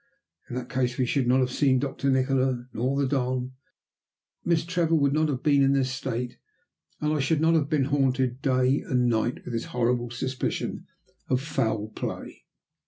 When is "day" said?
8.41-8.79